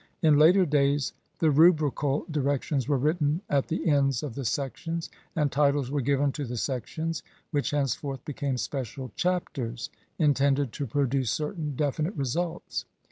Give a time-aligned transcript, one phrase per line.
[0.23, 5.51] In later days the rubrical directions were written at the ends of the sections, and
[5.51, 11.75] titles were given to the sections, which henceforth became special Chapters, intended to produce certain
[11.75, 12.85] definite results.